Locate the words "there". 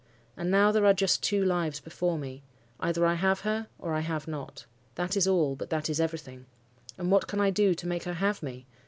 0.71-0.87